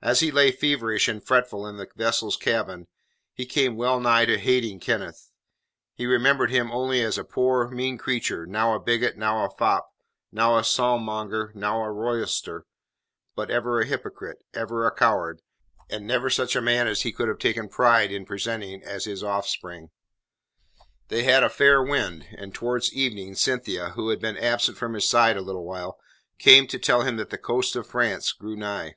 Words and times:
As 0.00 0.20
he 0.20 0.30
lay 0.30 0.52
feverish 0.52 1.08
and 1.08 1.20
fretful 1.20 1.66
in 1.66 1.76
the 1.76 1.88
vessel's 1.96 2.36
cabin, 2.36 2.86
he 3.34 3.44
came 3.44 3.74
well 3.74 3.98
nigh 3.98 4.24
to 4.24 4.38
hating 4.38 4.78
Kenneth; 4.78 5.32
he 5.92 6.06
remembered 6.06 6.52
him 6.52 6.70
only 6.70 7.02
as 7.02 7.18
a 7.18 7.24
poor, 7.24 7.66
mean 7.66 7.98
creature, 7.98 8.46
now 8.46 8.76
a 8.76 8.78
bigot, 8.78 9.16
now 9.16 9.44
a 9.44 9.50
fop, 9.50 9.88
now 10.30 10.56
a 10.56 10.62
psalm 10.62 11.02
monger, 11.02 11.50
now 11.56 11.80
a 11.82 11.88
roysterer, 11.90 12.62
but 13.34 13.50
ever 13.50 13.80
a 13.80 13.84
hypocrite, 13.86 14.38
ever 14.54 14.86
a 14.86 14.94
coward, 14.94 15.42
and 15.90 16.06
never 16.06 16.30
such 16.30 16.54
a 16.54 16.62
man 16.62 16.86
as 16.86 17.02
he 17.02 17.10
could 17.10 17.26
have 17.26 17.40
taken 17.40 17.68
pride 17.68 18.12
in 18.12 18.24
presenting 18.24 18.84
as 18.84 19.04
his 19.04 19.24
offspring. 19.24 19.90
They 21.08 21.24
had 21.24 21.42
a 21.42 21.48
fair 21.48 21.82
wind, 21.82 22.28
and 22.38 22.54
towards 22.54 22.92
evening 22.92 23.34
Cynthia, 23.34 23.88
who 23.96 24.10
had 24.10 24.20
been 24.20 24.36
absent 24.36 24.78
from 24.78 24.92
his 24.94 25.08
side 25.08 25.36
a 25.36 25.42
little 25.42 25.64
while, 25.64 25.98
came 26.38 26.68
to 26.68 26.78
tell 26.78 27.02
him 27.02 27.16
that 27.16 27.30
the 27.30 27.36
coast 27.38 27.74
of 27.74 27.88
France 27.88 28.30
grew 28.30 28.54
nigh. 28.54 28.94